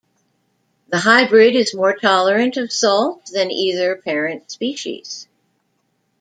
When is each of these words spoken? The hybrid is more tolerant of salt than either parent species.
The 0.89 0.97
hybrid 0.97 1.55
is 1.55 1.75
more 1.75 1.95
tolerant 1.95 2.57
of 2.57 2.71
salt 2.71 3.27
than 3.31 3.51
either 3.51 3.95
parent 3.97 4.49
species. 4.49 5.27